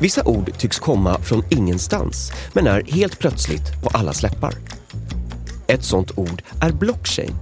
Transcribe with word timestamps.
Vissa 0.00 0.24
ord 0.24 0.58
tycks 0.58 0.78
komma 0.78 1.18
från 1.18 1.42
ingenstans 1.48 2.32
men 2.52 2.66
är 2.66 2.82
helt 2.86 3.18
plötsligt 3.18 3.82
på 3.82 3.88
alla 3.88 4.12
läppar. 4.22 4.54
Ett 5.66 5.84
sånt 5.84 6.18
ord 6.18 6.42
är 6.60 6.72
blockchain. 6.72 7.34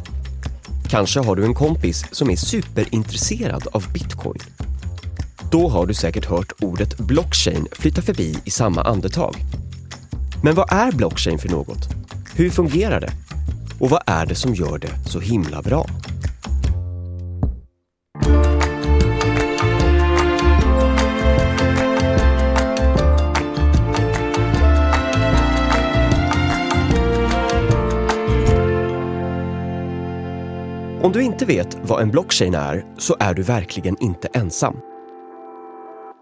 Kanske 0.89 1.21
har 1.21 1.37
du 1.37 1.45
en 1.45 1.55
kompis 1.55 2.05
som 2.13 2.31
är 2.31 2.37
superintresserad 2.37 3.69
av 3.73 3.93
bitcoin. 3.93 4.41
Då 5.51 5.69
har 5.69 5.87
du 5.87 5.95
säkert 5.95 6.25
hört 6.25 6.53
ordet 6.61 6.99
blockchain 6.99 7.67
flytta 7.73 8.03
förbi 8.03 8.39
i 8.45 8.51
samma 8.51 8.83
andetag. 8.83 9.37
Men 10.43 10.55
vad 10.55 10.73
är 10.73 10.93
blockchain 10.93 11.39
för 11.39 11.49
något? 11.49 11.89
Hur 12.35 12.51
fungerar 12.51 13.01
det? 13.01 13.13
Och 13.81 13.91
vad 13.91 14.03
är 14.07 14.27
det 14.27 14.35
som 14.35 14.55
gör 14.55 14.79
det 14.79 15.11
så 15.11 15.21
himla 15.21 15.63
bra? 15.63 15.87
Om 31.03 31.13
du 31.13 31.23
inte 31.23 31.45
vet 31.45 31.79
vad 31.83 32.03
en 32.03 32.11
blockchain 32.11 32.55
är 32.55 32.87
så 32.99 33.17
är 33.21 33.35
du 33.35 33.43
verkligen 33.43 33.97
inte 34.03 34.29
ensam. 34.33 34.77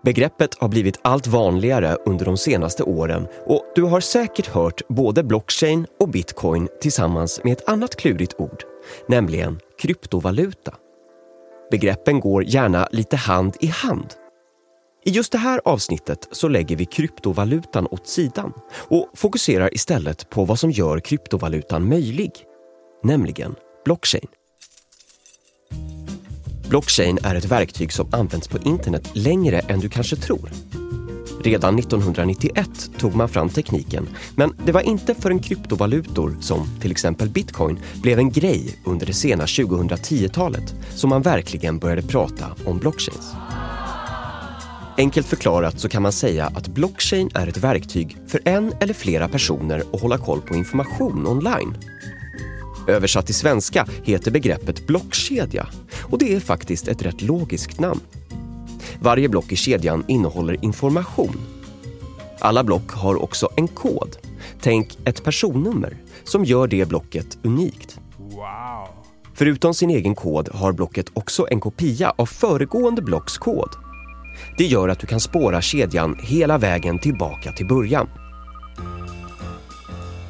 Begreppet 0.05 0.55
har 0.59 0.69
blivit 0.69 1.01
allt 1.02 1.27
vanligare 1.27 1.97
under 2.07 2.25
de 2.25 2.37
senaste 2.37 2.83
åren 2.83 3.27
och 3.47 3.65
du 3.75 3.83
har 3.83 4.01
säkert 4.01 4.47
hört 4.47 4.89
både 4.89 5.23
blockchain 5.23 5.87
och 6.01 6.09
bitcoin 6.09 6.69
tillsammans 6.80 7.41
med 7.45 7.52
ett 7.52 7.69
annat 7.69 7.97
klurigt 7.97 8.35
ord, 8.39 8.62
nämligen 9.09 9.61
kryptovaluta. 9.79 10.75
Begreppen 11.71 12.21
går 12.21 12.45
gärna 12.45 12.88
lite 12.91 13.16
hand 13.16 13.57
i 13.61 13.66
hand. 13.66 14.15
I 15.05 15.11
just 15.11 15.33
det 15.33 15.38
här 15.38 15.61
avsnittet 15.65 16.29
så 16.30 16.49
lägger 16.49 16.77
vi 16.77 16.85
kryptovalutan 16.85 17.87
åt 17.91 18.07
sidan 18.07 18.52
och 18.88 19.09
fokuserar 19.15 19.74
istället 19.74 20.30
på 20.30 20.45
vad 20.45 20.59
som 20.59 20.71
gör 20.71 21.01
kryptovalutan 21.01 21.88
möjlig, 21.88 22.32
nämligen 23.02 23.54
blockchain. 23.85 24.27
Blockchain 26.69 27.19
är 27.23 27.35
ett 27.35 27.45
verktyg 27.45 27.93
som 27.93 28.09
används 28.13 28.49
på 28.49 28.59
internet 28.59 29.11
längre 29.15 29.59
än 29.59 29.81
du 29.81 29.89
kanske 29.89 30.17
tror. 30.17 30.51
Redan 31.41 31.79
1991 31.79 32.91
tog 32.99 33.15
man 33.15 33.29
fram 33.29 33.49
tekniken, 33.49 34.09
men 34.35 34.57
det 34.65 34.73
var 34.73 34.81
inte 34.81 35.15
förrän 35.15 35.39
kryptovalutor 35.39 36.37
som 36.41 36.67
till 36.81 36.91
exempel 36.91 37.29
bitcoin 37.29 37.79
blev 38.03 38.19
en 38.19 38.31
grej 38.31 38.79
under 38.85 39.07
det 39.07 39.13
sena 39.13 39.45
2010-talet 39.45 40.75
som 40.95 41.11
man 41.11 41.23
verkligen 41.23 41.79
började 41.79 42.03
prata 42.03 42.47
om 42.65 42.79
blockchains. 42.79 43.33
Enkelt 44.99 45.27
förklarat 45.27 45.81
så 45.81 45.89
kan 45.89 46.03
man 46.03 46.13
säga 46.13 46.47
att 46.47 46.69
blockchain 46.69 47.31
är 47.35 47.47
ett 47.47 47.59
verktyg 47.59 48.17
för 48.27 48.41
en 48.45 48.73
eller 48.81 48.95
flera 48.95 49.29
personer 49.29 49.83
att 49.93 50.01
hålla 50.01 50.19
koll 50.19 50.41
på 50.41 50.55
information 50.55 51.27
online 51.27 51.77
Översatt 52.88 53.26
till 53.26 53.34
svenska 53.34 53.87
heter 54.04 54.30
begreppet 54.30 54.87
blockkedja 54.87 55.66
och 56.02 56.18
det 56.18 56.34
är 56.34 56.40
faktiskt 56.40 56.88
ett 56.88 57.02
rätt 57.02 57.23
logiskt 57.23 57.80
namn. 57.80 58.01
Varje 59.01 59.29
block 59.29 59.52
i 59.52 59.56
kedjan 59.56 60.04
innehåller 60.09 60.65
information. 60.65 61.37
Alla 62.38 62.64
block 62.64 62.90
har 62.90 63.23
också 63.23 63.48
en 63.57 63.68
kod, 63.68 64.16
tänk 64.60 64.98
ett 65.04 65.25
personnummer, 65.25 65.97
som 66.25 66.44
gör 66.44 66.66
det 66.66 66.88
blocket 66.88 67.38
unikt. 67.42 68.00
Wow. 68.19 68.88
Förutom 69.34 69.75
sin 69.75 69.91
egen 69.91 70.14
kod 70.14 70.48
har 70.53 70.72
blocket 70.72 71.06
också 71.12 71.47
en 71.50 71.60
kopia 71.60 72.12
av 72.16 72.26
föregående 72.26 73.03
blocks 73.03 73.38
kod. 73.38 73.70
Det 74.59 74.64
gör 74.64 74.88
att 74.88 74.98
du 74.98 75.06
kan 75.06 75.20
spåra 75.20 75.62
kedjan 75.62 76.16
hela 76.22 76.59
vägen 76.59 76.98
tillbaka 76.98 77.53
till 77.53 77.66
början. 77.66 78.09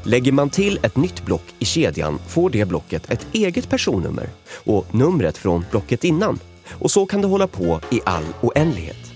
Lägger 0.06 0.33
man 0.33 0.50
till 0.50 0.78
ett 0.83 0.97
nytt 0.97 1.25
block 1.25 1.43
i 1.59 1.65
kedjan 1.65 2.19
får 2.27 2.50
det 2.50 2.65
blocket 2.65 3.11
ett 3.11 3.27
eget 3.33 3.69
personnummer 3.69 4.28
och 4.65 4.94
numret 4.94 5.39
från 5.39 5.65
blocket 5.71 6.05
innan. 6.05 6.39
Och 6.71 6.91
så 6.91 7.06
kan 7.06 7.21
det 7.21 7.27
hålla 7.27 7.47
på 7.47 7.81
i 7.91 8.00
all 8.05 8.25
oändlighet. 8.43 9.12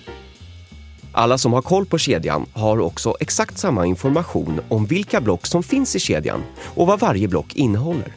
Alla 1.12 1.38
som 1.38 1.52
har 1.52 1.62
koll 1.62 1.86
på 1.86 1.98
kedjan 1.98 2.46
har 2.52 2.80
också 2.80 3.14
exakt 3.20 3.58
samma 3.58 3.86
information 3.86 4.60
om 4.68 4.86
vilka 4.86 5.20
block 5.20 5.46
som 5.46 5.62
finns 5.62 5.96
i 5.96 6.00
kedjan 6.00 6.42
och 6.58 6.86
vad 6.86 7.00
varje 7.00 7.28
block 7.28 7.54
innehåller. 7.54 8.14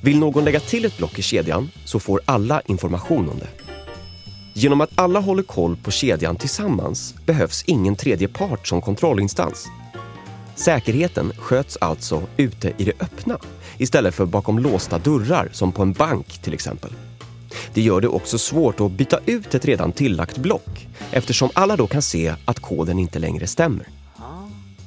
Vill 0.00 0.18
någon 0.18 0.44
lägga 0.44 0.60
till 0.60 0.84
ett 0.84 0.98
block 0.98 1.18
i 1.18 1.22
kedjan 1.22 1.70
så 1.84 2.00
får 2.00 2.20
alla 2.24 2.62
information 2.66 3.28
om 3.28 3.38
det. 3.38 3.48
Genom 4.54 4.80
att 4.80 4.90
alla 4.94 5.20
håller 5.20 5.42
koll 5.42 5.76
på 5.76 5.90
kedjan 5.90 6.36
tillsammans 6.36 7.14
behövs 7.26 7.64
ingen 7.66 7.96
tredje 7.96 8.28
part 8.28 8.66
som 8.66 8.82
kontrollinstans. 8.82 9.68
Säkerheten 10.56 11.32
sköts 11.38 11.76
alltså 11.80 12.22
ute 12.36 12.72
i 12.78 12.84
det 12.84 13.02
öppna 13.02 13.38
istället 13.78 14.14
för 14.14 14.26
bakom 14.26 14.58
låsta 14.58 14.98
dörrar 14.98 15.48
som 15.52 15.72
på 15.72 15.82
en 15.82 15.92
bank 15.92 16.38
till 16.42 16.54
exempel. 16.54 16.90
Det 17.74 17.82
gör 17.82 18.00
det 18.00 18.08
också 18.08 18.38
svårt 18.38 18.80
att 18.80 18.92
byta 18.92 19.18
ut 19.26 19.54
ett 19.54 19.64
redan 19.64 19.92
tillagt 19.92 20.38
block 20.38 20.88
eftersom 21.10 21.50
alla 21.54 21.76
då 21.76 21.86
kan 21.86 22.02
se 22.02 22.34
att 22.44 22.60
koden 22.60 22.98
inte 22.98 23.18
längre 23.18 23.46
stämmer. 23.46 23.88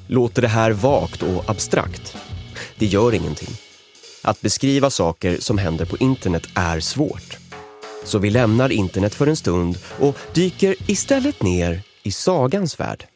Låter 0.06 0.42
det 0.42 0.48
här 0.48 0.70
vagt 0.70 1.22
och 1.22 1.50
abstrakt? 1.50 2.16
Det 2.76 2.86
gör 2.86 3.14
ingenting. 3.14 3.54
Att 4.22 4.40
beskriva 4.40 4.90
saker 4.90 5.36
som 5.40 5.58
händer 5.58 5.86
på 5.86 5.96
internet 5.96 6.48
är 6.54 6.80
svårt. 6.80 7.36
Så 8.04 8.18
vi 8.18 8.30
lämnar 8.30 8.72
internet 8.72 9.14
för 9.14 9.26
en 9.26 9.36
stund 9.36 9.78
och 9.98 10.16
dyker 10.34 10.74
istället 10.86 11.42
ner 11.42 11.82
i 12.02 12.12
sagans 12.12 12.80
värld. 12.80 13.06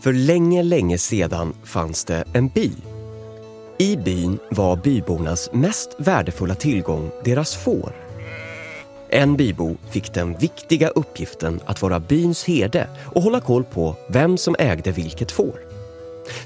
För 0.00 0.12
länge, 0.12 0.62
länge 0.62 0.98
sedan 0.98 1.54
fanns 1.64 2.04
det 2.04 2.24
en 2.32 2.48
by. 2.48 2.72
I 3.78 3.96
byn 3.96 4.38
var 4.50 4.76
bybornas 4.76 5.50
mest 5.52 5.90
värdefulla 5.98 6.54
tillgång 6.54 7.10
deras 7.24 7.56
får. 7.56 7.92
En 9.08 9.36
bybo 9.36 9.76
fick 9.90 10.14
den 10.14 10.38
viktiga 10.38 10.88
uppgiften 10.88 11.60
att 11.64 11.82
vara 11.82 12.00
byns 12.00 12.44
herde 12.44 12.88
och 13.14 13.22
hålla 13.22 13.40
koll 13.40 13.64
på 13.64 13.96
vem 14.08 14.36
som 14.36 14.56
ägde 14.58 14.92
vilket 14.92 15.32
får. 15.32 15.60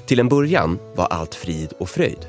Till 0.05 0.19
en 0.19 0.29
början 0.29 0.79
var 0.95 1.05
allt 1.05 1.35
frid 1.35 1.73
och 1.79 1.89
fröjd. 1.89 2.27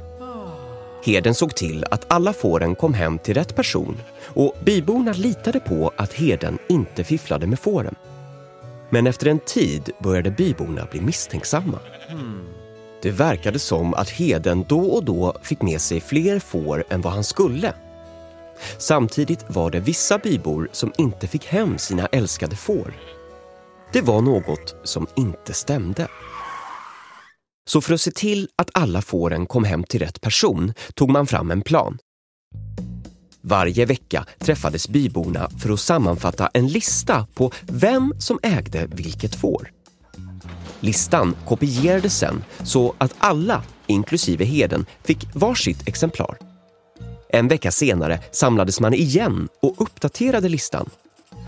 Herden 1.04 1.34
såg 1.34 1.54
till 1.54 1.84
att 1.90 2.04
alla 2.08 2.32
fåren 2.32 2.74
kom 2.74 2.94
hem 2.94 3.18
till 3.18 3.34
rätt 3.34 3.56
person 3.56 3.96
och 4.22 4.54
byborna 4.64 5.12
litade 5.12 5.60
på 5.60 5.92
att 5.96 6.12
herden 6.12 6.58
inte 6.68 7.04
fifflade 7.04 7.46
med 7.46 7.58
fåren. 7.58 7.94
Men 8.94 9.06
efter 9.06 9.26
en 9.26 9.38
tid 9.38 9.90
började 9.98 10.30
byborna 10.30 10.88
bli 10.90 11.00
misstänksamma. 11.00 11.78
Det 13.02 13.10
verkade 13.10 13.58
som 13.58 13.94
att 13.94 14.10
heden 14.10 14.64
då 14.68 14.80
och 14.80 15.04
då 15.04 15.36
fick 15.42 15.62
med 15.62 15.80
sig 15.80 16.00
fler 16.00 16.38
får 16.38 16.84
än 16.90 17.00
vad 17.00 17.12
han 17.12 17.24
skulle. 17.24 17.74
Samtidigt 18.78 19.44
var 19.48 19.70
det 19.70 19.80
vissa 19.80 20.18
bybor 20.18 20.68
som 20.72 20.92
inte 20.98 21.26
fick 21.26 21.46
hem 21.46 21.78
sina 21.78 22.06
älskade 22.06 22.56
får. 22.56 22.94
Det 23.92 24.00
var 24.00 24.20
något 24.20 24.76
som 24.84 25.06
inte 25.16 25.52
stämde. 25.52 26.08
Så 27.68 27.80
för 27.80 27.94
att 27.94 28.00
se 28.00 28.10
till 28.10 28.48
att 28.56 28.70
alla 28.74 29.02
fåren 29.02 29.46
kom 29.46 29.64
hem 29.64 29.84
till 29.84 30.00
rätt 30.00 30.20
person 30.20 30.74
tog 30.94 31.10
man 31.10 31.26
fram 31.26 31.50
en 31.50 31.62
plan. 31.62 31.98
Varje 33.46 33.84
vecka 33.86 34.26
träffades 34.38 34.88
byborna 34.88 35.50
för 35.58 35.72
att 35.72 35.80
sammanfatta 35.80 36.50
en 36.54 36.68
lista 36.68 37.26
på 37.34 37.52
vem 37.62 38.14
som 38.18 38.38
ägde 38.42 38.86
vilket 38.86 39.34
får. 39.34 39.70
Listan 40.80 41.36
kopierades 41.46 42.18
sen 42.18 42.44
så 42.62 42.94
att 42.98 43.14
alla, 43.18 43.62
inklusive 43.86 44.44
heden, 44.44 44.86
fick 45.02 45.34
varsitt 45.34 45.88
exemplar. 45.88 46.38
En 47.28 47.48
vecka 47.48 47.70
senare 47.70 48.20
samlades 48.32 48.80
man 48.80 48.94
igen 48.94 49.48
och 49.62 49.74
uppdaterade 49.78 50.48
listan. 50.48 50.90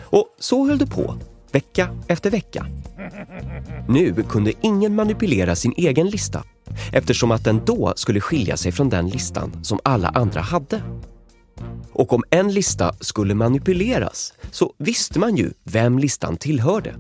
Och 0.01 0.27
så 0.39 0.67
höll 0.67 0.79
det 0.79 0.87
på, 0.87 1.19
vecka 1.53 1.89
efter 2.09 2.31
vecka. 2.31 2.67
Nu 3.89 4.25
kunde 4.29 4.53
ingen 4.61 4.95
manipulera 4.95 5.57
sin 5.57 5.75
egen 5.77 6.11
lista 6.11 6.45
eftersom 6.93 7.31
att 7.31 7.45
den 7.45 7.65
då 7.65 7.93
skulle 7.97 8.21
skilja 8.21 8.57
sig 8.57 8.73
från 8.73 8.89
den 8.89 9.09
listan 9.09 9.65
som 9.65 9.81
alla 9.85 10.09
andra 10.09 10.41
hade. 10.41 10.83
Och 11.93 12.13
om 12.13 12.25
en 12.31 12.53
lista 12.53 12.95
skulle 13.01 13.35
manipuleras 13.35 14.35
så 14.51 14.75
visste 14.79 15.19
man 15.19 15.37
ju 15.37 15.53
vem 15.65 15.99
listan 15.99 16.37
tillhörde. 16.37 16.95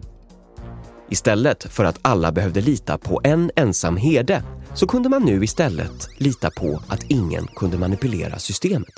Istället 1.10 1.64
för 1.64 1.84
att 1.84 1.98
alla 2.02 2.32
behövde 2.32 2.60
lita 2.60 2.98
på 2.98 3.20
en 3.24 3.50
ensam 3.56 3.96
herde 3.96 4.42
så 4.74 4.86
kunde 4.86 5.08
man 5.08 5.22
nu 5.22 5.44
istället 5.44 6.08
lita 6.18 6.50
på 6.50 6.82
att 6.88 7.02
ingen 7.02 7.46
kunde 7.46 7.78
manipulera 7.78 8.38
systemet. 8.38 8.94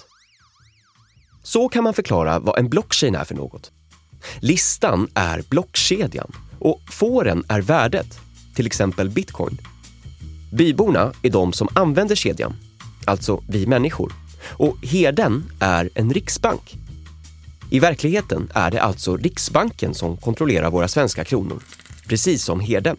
Så 1.43 1.69
kan 1.69 1.85
man 1.85 1.95
förklara 1.95 2.39
vad 2.39 2.59
en 2.59 2.69
blockchain 2.69 3.15
är 3.15 3.25
för 3.25 3.35
något. 3.35 3.73
Listan 4.41 5.09
är 5.15 5.43
blockkedjan 5.51 6.33
och 6.59 6.81
fåren 6.91 7.45
är 7.49 7.61
värdet, 7.61 8.19
till 8.55 8.67
exempel 8.67 9.11
bitcoin. 9.11 9.59
Byborna 10.53 11.13
är 11.23 11.31
de 11.31 11.53
som 11.53 11.69
använder 11.75 12.15
kedjan, 12.15 12.57
alltså 13.05 13.43
vi 13.49 13.67
människor 13.67 14.13
och 14.49 14.77
herden 14.83 15.45
är 15.61 15.91
en 15.95 16.15
riksbank. 16.15 16.79
I 17.71 17.81
verkligheten 17.81 18.51
är 18.55 18.71
det 18.71 18.83
alltså 18.83 19.17
Riksbanken 19.17 19.95
som 19.95 20.17
kontrollerar 20.17 20.71
våra 20.71 20.89
svenska 20.89 21.25
kronor, 21.25 21.63
precis 22.09 22.45
som 22.45 22.61
herden. 22.61 22.97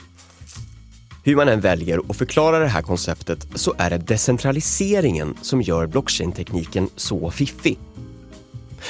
Hur 1.23 1.35
man 1.35 1.49
än 1.49 1.61
väljer 1.61 2.01
att 2.09 2.17
förklara 2.17 2.59
det 2.59 2.67
här 2.67 2.81
konceptet 2.81 3.47
så 3.55 3.73
är 3.77 3.89
det 3.89 3.97
decentraliseringen 3.97 5.37
som 5.41 5.61
gör 5.61 5.87
blockchain-tekniken 5.87 6.89
så 6.95 7.31
fiffig. 7.31 7.77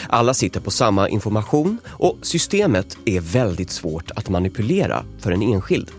Alla 0.08 0.34
sitter 0.34 0.60
på 0.60 0.72
samma 0.72 1.10
information 1.10 1.78
och 1.88 2.18
systemet 2.22 2.98
är 3.06 3.20
väldigt 3.20 3.72
svårt 3.72 4.12
att 4.12 4.30
manipulera 4.30 5.06
för 5.20 5.32
en 5.32 5.42
enskild. 5.42 5.92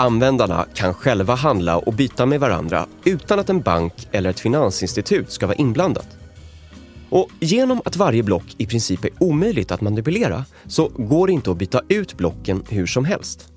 Användarna 0.00 0.66
kan 0.74 0.94
själva 0.94 1.34
handla 1.34 1.78
och 1.78 1.92
byta 1.92 2.26
med 2.26 2.40
varandra 2.40 2.86
utan 3.04 3.38
att 3.38 3.50
en 3.50 3.60
bank 3.60 3.92
eller 4.12 4.30
ett 4.30 4.40
finansinstitut 4.40 5.32
ska 5.32 5.46
vara 5.46 5.56
inblandat. 5.56 6.08
Och 7.10 7.28
genom 7.40 7.82
att 7.84 7.96
varje 7.96 8.22
block 8.22 8.54
i 8.58 8.66
princip 8.66 9.04
är 9.04 9.10
omöjligt 9.20 9.70
att 9.70 9.80
manipulera 9.80 10.44
så 10.66 10.88
går 10.88 11.26
det 11.26 11.32
inte 11.32 11.50
att 11.50 11.56
byta 11.56 11.80
ut 11.88 12.16
blocken 12.16 12.62
hur 12.68 12.86
som 12.86 13.04
helst. 13.04 13.52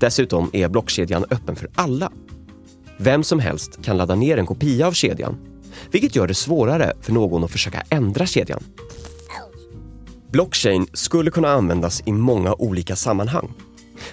Dessutom 0.00 0.50
är 0.52 0.68
blockkedjan 0.68 1.24
öppen 1.30 1.56
för 1.56 1.70
alla. 1.74 2.12
Vem 2.98 3.24
som 3.24 3.38
helst 3.38 3.82
kan 3.82 3.96
ladda 3.96 4.14
ner 4.14 4.36
en 4.36 4.46
kopia 4.46 4.86
av 4.86 4.92
kedjan, 4.92 5.36
vilket 5.90 6.16
gör 6.16 6.26
det 6.26 6.34
svårare 6.34 6.92
för 7.00 7.12
någon 7.12 7.44
att 7.44 7.50
försöka 7.50 7.82
ändra 7.90 8.26
kedjan. 8.26 8.62
Blockchain 10.32 10.86
skulle 10.92 11.30
kunna 11.30 11.48
användas 11.48 12.02
i 12.06 12.12
många 12.12 12.54
olika 12.54 12.96
sammanhang. 12.96 13.54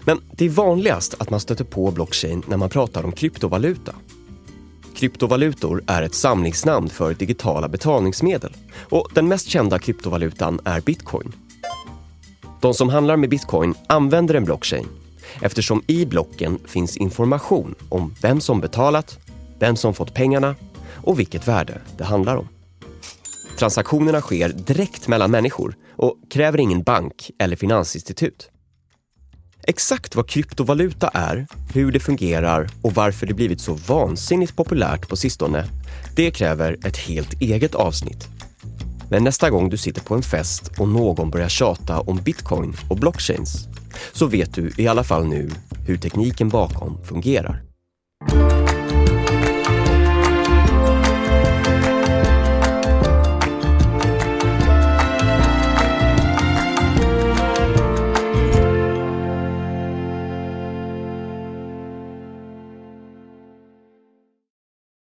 Men 0.05 0.21
det 0.31 0.45
är 0.45 0.49
vanligast 0.49 1.15
att 1.19 1.29
man 1.29 1.39
stöter 1.39 1.63
på 1.63 1.91
blockchain 1.91 2.43
när 2.47 2.57
man 2.57 2.69
pratar 2.69 3.05
om 3.05 3.11
kryptovaluta. 3.11 3.95
Kryptovalutor 4.95 5.83
är 5.87 6.03
ett 6.03 6.15
samlingsnamn 6.15 6.89
för 6.89 7.13
digitala 7.13 7.67
betalningsmedel 7.67 8.53
och 8.89 9.07
den 9.13 9.27
mest 9.27 9.47
kända 9.47 9.79
kryptovalutan 9.79 10.59
är 10.65 10.81
bitcoin. 10.81 11.33
De 12.61 12.73
som 12.73 12.89
handlar 12.89 13.17
med 13.17 13.29
bitcoin 13.29 13.73
använder 13.87 14.35
en 14.35 14.45
blockchain 14.45 14.87
eftersom 15.41 15.83
i 15.87 16.05
blocken 16.05 16.59
finns 16.65 16.97
information 16.97 17.75
om 17.89 18.15
vem 18.21 18.41
som 18.41 18.61
betalat, 18.61 19.19
vem 19.59 19.75
som 19.75 19.93
fått 19.93 20.13
pengarna 20.13 20.55
och 20.95 21.19
vilket 21.19 21.47
värde 21.47 21.81
det 21.97 22.03
handlar 22.03 22.35
om. 22.35 22.47
Transaktionerna 23.57 24.21
sker 24.21 24.49
direkt 24.49 25.07
mellan 25.07 25.31
människor 25.31 25.75
och 25.95 26.17
kräver 26.31 26.59
ingen 26.59 26.83
bank 26.83 27.31
eller 27.37 27.55
finansinstitut. 27.55 28.49
Exakt 29.63 30.15
vad 30.15 30.29
kryptovaluta 30.29 31.07
är, 31.07 31.47
hur 31.73 31.91
det 31.91 31.99
fungerar 31.99 32.69
och 32.81 32.93
varför 32.93 33.27
det 33.27 33.33
blivit 33.33 33.61
så 33.61 33.73
vansinnigt 33.73 34.55
populärt 34.55 35.09
på 35.09 35.15
sistone, 35.15 35.65
det 36.15 36.31
kräver 36.31 36.77
ett 36.85 36.97
helt 36.97 37.41
eget 37.41 37.75
avsnitt. 37.75 38.27
Men 39.09 39.23
nästa 39.23 39.49
gång 39.49 39.69
du 39.69 39.77
sitter 39.77 40.01
på 40.01 40.15
en 40.15 40.21
fest 40.21 40.71
och 40.77 40.89
någon 40.89 41.29
börjar 41.29 41.49
tjata 41.49 41.99
om 41.99 42.17
bitcoin 42.17 42.75
och 42.89 42.97
blockchains 42.97 43.67
så 44.13 44.25
vet 44.25 44.53
du 44.53 44.71
i 44.77 44.87
alla 44.87 45.03
fall 45.03 45.25
nu 45.25 45.49
hur 45.87 45.97
tekniken 45.97 46.49
bakom 46.49 47.03
fungerar. 47.03 47.61